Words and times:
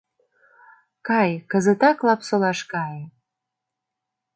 Кай, 1.07 1.29
кызытак 1.51 1.97
Лапсолаш 2.07 2.59
кае. 2.71 3.03